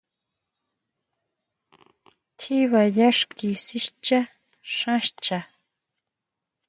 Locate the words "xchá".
5.07-5.39